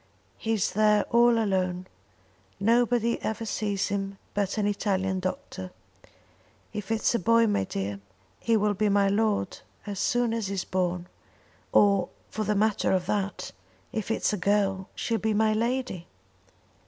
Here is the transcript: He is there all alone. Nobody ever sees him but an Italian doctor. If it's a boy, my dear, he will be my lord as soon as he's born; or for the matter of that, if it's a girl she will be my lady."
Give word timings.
He 0.39 0.53
is 0.53 0.71
there 0.71 1.03
all 1.11 1.37
alone. 1.37 1.85
Nobody 2.59 3.21
ever 3.21 3.45
sees 3.45 3.89
him 3.89 4.17
but 4.33 4.57
an 4.57 4.65
Italian 4.65 5.19
doctor. 5.19 5.69
If 6.73 6.89
it's 6.89 7.13
a 7.13 7.19
boy, 7.19 7.45
my 7.45 7.65
dear, 7.65 7.99
he 8.39 8.57
will 8.57 8.73
be 8.73 8.89
my 8.89 9.09
lord 9.09 9.59
as 9.85 9.99
soon 9.99 10.33
as 10.33 10.47
he's 10.47 10.63
born; 10.65 11.07
or 11.71 12.09
for 12.31 12.43
the 12.45 12.55
matter 12.55 12.91
of 12.91 13.05
that, 13.05 13.51
if 13.91 14.09
it's 14.09 14.33
a 14.33 14.37
girl 14.37 14.89
she 14.95 15.13
will 15.13 15.21
be 15.21 15.35
my 15.35 15.53
lady." 15.53 16.07